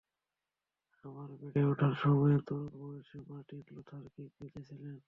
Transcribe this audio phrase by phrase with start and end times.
[1.05, 4.95] আমার বেড়ে ওঠার সময়ে, তরুণ বয়সে মার্টিন লুথার কিং বেঁচে ছিলেন।